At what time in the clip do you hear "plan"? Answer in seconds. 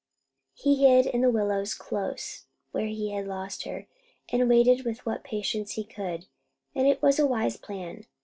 7.57-8.07